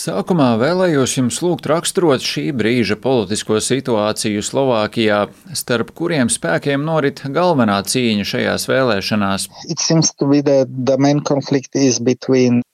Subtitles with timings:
[0.00, 5.18] Sākumā vēlējos jums lūgt raksturot šī brīža politisko situāciju Slovākijā,
[5.60, 9.44] starp kuriem spēkiem norit galvenā cīņa šajās vēlēšanās.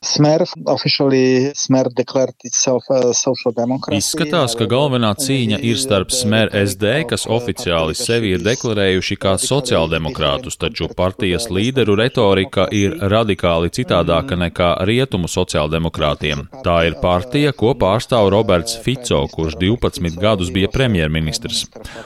[0.06, 0.44] Smer,
[1.54, 1.88] Smer
[3.96, 10.58] Izskatās, ka galvenā cīņa ir starp Smer SD, kas oficiāli sevi ir deklarējuši kā sociāldemokrātus,
[10.62, 16.46] taču partijas līderu retorika ir radikāli citādāka nekā rietumu sociāldemokrātiem.
[16.62, 21.64] Tā ir partija, ko pārstāv Roberts Fico, kurš 12 gadus bija premjerministrs.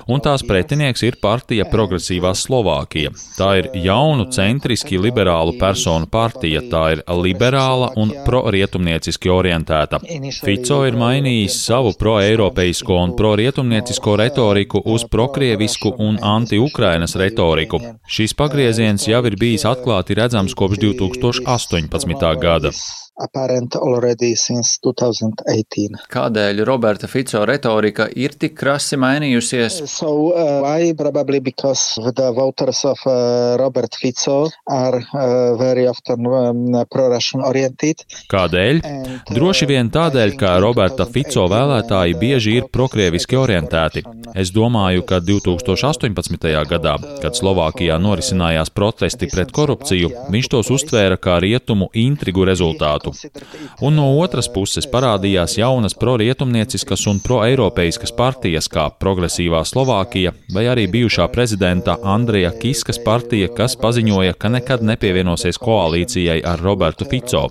[0.08, 3.12] Un tās pretinieks ir partija Progresīvā Slovākija.
[3.36, 10.00] Tā ir jaunu, centriski liberālu personu partija, tā ir liberāla un pro-rietumnieciski orientēta.
[10.44, 17.82] Fico ir mainījis savu pro-eiropeisko un pro-rietumniecisko retoriku uz prokrievisku un anti-Ukrainas retoriku.
[18.08, 22.34] Šis pagrieziens jau ir bijis atklāti redzams kopš 2018.
[22.40, 22.74] gada
[23.20, 26.06] apparent already since 2018.
[26.10, 29.80] Kādēļ Roberta Fico retorika ir tik krasi mainījusies?
[29.90, 30.92] So, uh, why?
[30.96, 38.04] Probably because the voters of uh, Robert Fico are uh, very often um, pro-Russian oriented.
[38.32, 38.82] Kādēļ?
[38.84, 44.04] And, uh, Droši vien tādēļ, ka Roberta Fico vēlētāji bieži ir prokrieviski orientēti.
[44.38, 46.48] Es domāju, ka 2018.
[46.70, 53.84] gadā, kad Slovākijā norisinājās protesti pret korupciju, viņš tos uztvēra kā rietumu intrigu rezultātu valstu.
[53.86, 60.86] Un no otras puses parādījās jaunas prorietumnieciskas un proeiropeiskas partijas, kā Progresīvā Slovākija vai arī
[60.90, 67.46] bijušā prezidenta Andreja Kiskas partija, kas paziņoja, ka nekad nepievienosies koalīcijai ar Robertu Fico.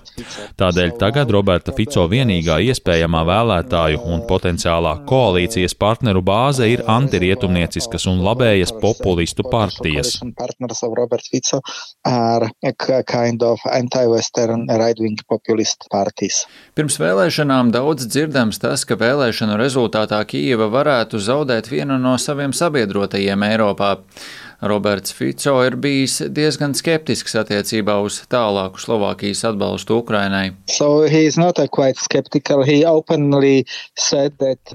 [0.60, 8.22] Tādēļ tagad Roberta Fico vienīgā iespējamā vēlētāju un potenciālā koalīcijas partneru bāze ir antirietumnieciskas un
[8.26, 10.18] labējas populistu partijas.
[13.10, 15.18] Kind of anti-Western right-wing
[15.50, 16.44] populist partijas.
[16.78, 23.42] Pirms vēlēšanām daudz dzirdams tas, ka vēlēšanu rezultātā Kijeva varētu zaudēt vienu no saviem sabiedrotajiem
[23.50, 23.96] Eiropā.
[24.60, 30.52] Roberts Fico ir bijis diezgan skeptisks attiecībā uz tālāku Slovākijas atbalstu Ukrainai.
[30.68, 31.06] So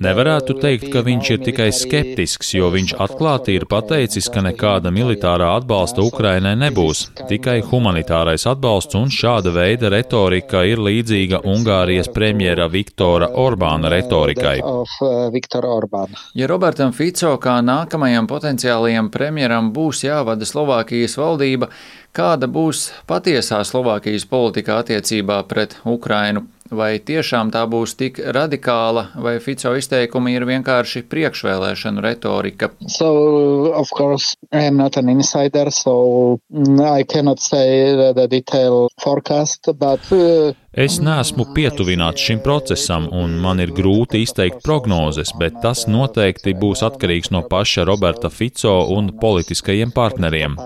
[0.02, 5.52] Nevarētu teikt, ka viņš ir tikai skeptisks, jo viņš atklāti ir pateicis, ka nekāda militārā
[5.60, 13.30] atbalsta Ukrainai nebūs, tikai humanitārais atbalsts un šāda veida retorika ir līdzīga Ungārijas premjera Viktora
[13.30, 14.58] Orbāna retorikai.
[14.66, 21.70] Uh, ja Robertam Fico kā nākamajam potenciālajam premjeram būs jāvada Slovākijas valdība,
[22.16, 29.36] kāda būs patiesā Slovākijas politika attiecībā pret Ukrainu Vai tiešām tā būs tik radikāla, vai
[29.38, 32.72] Fico izteikumi ir vienkārši priekšvēlēšanu retorika?
[32.90, 36.40] So, of course, I am not an insider, so
[36.82, 43.62] I cannot say the detail forecast, but uh, Es neesmu pietuvināts šim procesam, un man
[43.64, 49.94] ir grūti izteikt prognozes, bet tas noteikti būs atkarīgs no paša Roberta Fico un politiskajiem
[49.96, 50.58] partneriem.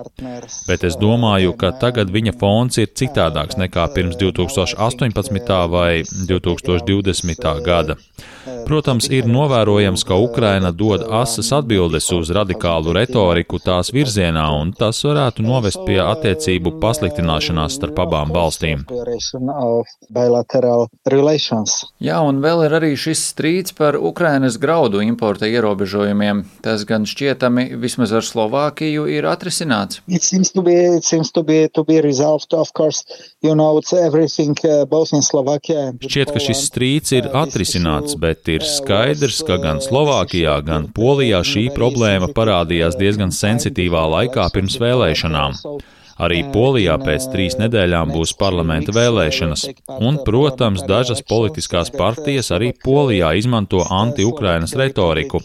[0.65, 5.59] Bet es domāju, ka tagad viņa fons ir citādāks nekā pirms 2018.
[5.69, 7.53] vai 2020.
[7.69, 7.99] gada.
[8.65, 15.03] Protams, ir novērojams, ka Ukraina dod asas atbildes uz radikālu retoriku tās virzienā, un tas
[15.05, 18.87] varētu novest pie attiecību pasliktināšanās starp abām valstīm.
[22.01, 26.41] Jā, un vēl ir arī šis strīds par Ukrainas graudu importa ierobežojumiem.
[26.65, 30.01] Tas gan šķietami vismaz ar Slovākiju ir atrisināts.
[30.55, 33.05] To be, to be, to be resolved, course,
[33.41, 34.85] you know, uh,
[35.99, 41.69] Šķiet, ka šis strīds ir atrisināts, bet ir skaidrs, ka gan Slovākijā, gan Polijā šī
[41.75, 45.53] problēma parādījās diezgan sensitīvā laikā pirms vēlēšanām.
[46.19, 49.65] Arī Polijā pēc trīs nedēļām būs parlamenta vēlēšanas,
[50.03, 55.39] un, protams, dažas politiskās partijas arī Polijā izmanto anti-Ukrainas retoriku.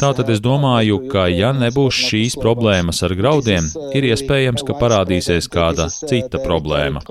[0.00, 5.88] Tātad es domāju, ka ja nebūs šīs problēmas ar graudiem, ir iespējams, ka parādīsies kāda
[5.92, 7.02] cita problēma.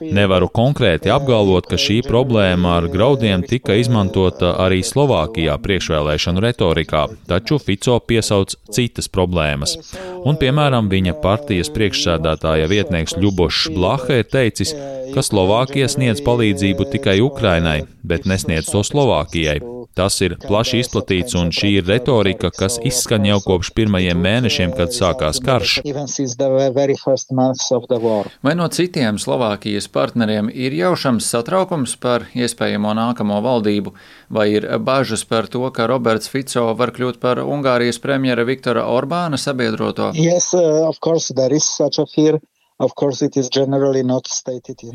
[0.00, 7.60] Nevaru konkrēti apgalvot, ka šī problēma ar graudiem tika izmantota arī Slovākijā priekšvēlēšanu retorikā, taču
[7.62, 9.76] Fico piesauc citas problēmas.
[10.20, 14.74] Un, piemēram, viņa partijas priekšsēdētāja vietnieks Ļubošs Blaha ir teicis,
[15.14, 19.79] ka Slovākija sniedz palīdzību tikai Ukrainai, bet nesniedz to Slovākijai.
[19.98, 24.94] Tas ir plaši izplatīts, un šī ir retorika, kas izskan jau kopš pirmajiem mēnešiem, kad
[24.94, 25.80] sākās karš.
[28.46, 33.94] Vai no citiem Slovākijas partneriem ir jaušams satraukums par iespējamo nākamo valdību,
[34.30, 39.40] vai ir bažas par to, ka Roberts Fico var kļūt par Ungārijas premjera Viktora Orbāna
[39.40, 40.12] sabiedroto?
[40.14, 40.86] Yes, uh,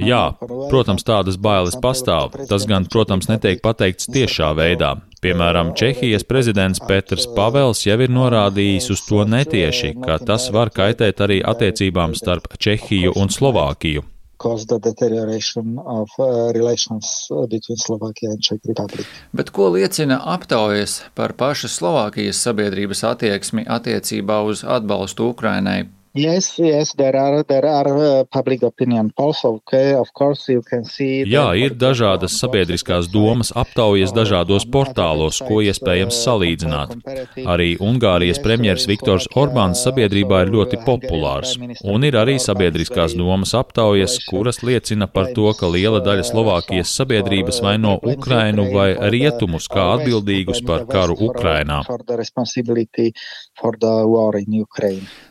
[0.01, 0.23] Jā,
[0.71, 2.33] protams, tādas bailes pastāv.
[2.49, 4.95] Tas gan, protams, netiek pateikts tiešā veidā.
[5.21, 11.21] Piemēram, Čehijas prezidents Petrs Pavels jau ir norādījis uz to netieši, ka tas var kaitēt
[11.25, 14.05] arī attiecībām starp Čehiju un Slovākiju
[14.37, 19.07] caused the deterioration of uh, relations uh, between Slovakia and Czech Republic.
[19.31, 25.85] Bet ko liecina aptaujas par pašas Slovākijas sabiedrības attieksmi attiecībā uz atbalstu Ukrainai
[26.15, 30.85] Yes, yes, there are, there are uh, public opinion polls, okay, of course you can
[30.85, 31.25] see.
[31.27, 36.95] Jā, ir dažādas sabiedriskās domas aptaujas dažādos portālos, ko iespējams salīdzināt.
[37.43, 44.15] Arī Ungārijas premjeras Viktors Orbāns sabiedrībā ir ļoti populārs, un ir arī sabiedriskās domas aptaujas,
[44.29, 50.63] kuras liecina par to, ka liela daļa Slovākijas sabiedrības vaino Ukrainu vai rietumus kā atbildīgus
[50.63, 51.83] par karu Ukrainā.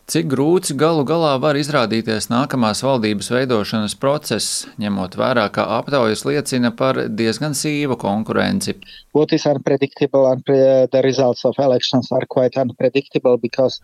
[0.05, 6.73] Cik grūts galu galā var izrādīties nākamās valdības veidošanas process, ņemot vērā, ka aptaujas liecina
[6.77, 8.77] par diezgan sīvu konkurenci?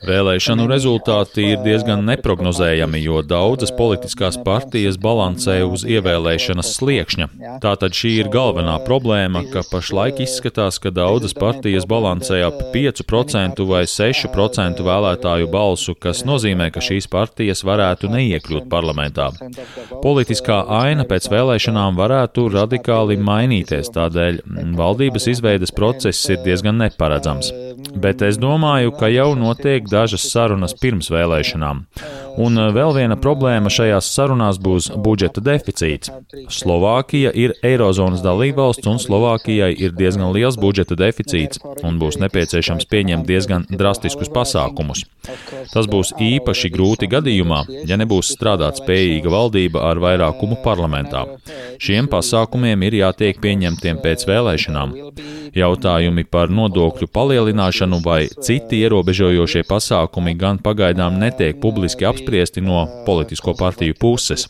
[0.08, 7.28] Vēlēšanu rezultāti ir diezgan neprognozējami, jo daudzas politiskās partijas balansē uz ievēlēšanas sliekšņa.
[7.62, 13.84] Tātad šī ir galvenā problēma, ka pašlaik izskatās, ka daudzas partijas balansē ap 5% vai
[13.86, 19.30] 6% vēlētāju balsu, kas nozīmē, ka šīs partijas varētu neiekļūt parlamentā.
[20.02, 24.42] Politiskā aina pēc vēlēšanām varētu radikāli mainīties, tādēļ
[24.78, 27.52] valdības izveidas process ir diezgan neparedzams.
[28.00, 31.86] Bet es domāju, ka jau notiek dažas sarunas pirms vēlēšanām.
[32.38, 36.12] Un eh, vēl viena problēma šajās sarunās būs budžeta deficīts.
[36.52, 43.26] Slovākija ir Eirozonas dalībvalsts, un Slovākijai ir diezgan liels budžeta deficīts, un būs nepieciešams pieņemt
[43.26, 45.04] diezgan drastiskus pasākumus.
[45.72, 51.26] Tas būs īpaši grūti gadījumā, ja nebūs strādāt spējīga valdība ar vairākumu parlamentā.
[51.82, 54.96] Šiem pasākumiem ir jātiek pieņemtiem pēc vēlēšanām.
[55.50, 62.19] Jautājumi par nodokļu palielināšanu vai citi ierobežojošie pasākumi gan pagaidām netiek publiski apspriesti
[62.64, 64.46] no politisko partiju puses.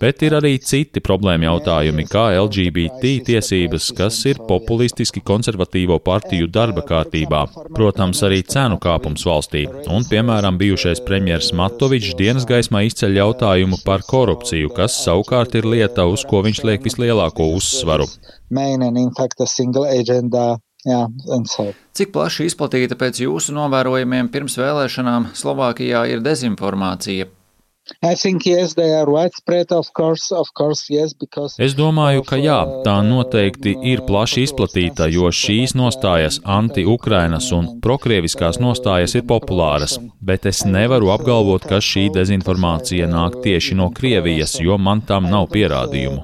[0.00, 6.82] Bet ir arī citi problēma jautājumi, kā LGBT tiesības, kas ir populistiski konservatīvo partiju darba
[6.82, 7.44] kārtībā,
[7.74, 14.02] protams, arī cenu kāpums valstī, un, piemēram, bijušais premjers Matovičs dienas gaismā izceļ jautājumu par
[14.08, 18.08] korupciju, kas savukārt ir lieta, uz ko viņš liek vislielāko uzsvaru
[18.52, 20.58] main and in fact a single agenda.
[20.82, 21.68] So.
[21.94, 27.28] Cik plaši izplatīta pēc jūsu novērojumiem pirms vēlēšanām Slovākijā ir dezinformācija?
[28.00, 28.24] Yes,
[29.70, 31.14] of course, of course, yes,
[31.58, 38.60] es domāju, ka jā, tā noteikti ir plaši izplatīta, jo šīs nostājas anti-Ukrainas un prokrieviskās
[38.62, 44.78] nostājas ir populāras, bet es nevaru apgalvot, ka šī dezinformācija nāk tieši no Krievijas, jo
[44.78, 46.22] man tam nav pierādījumu.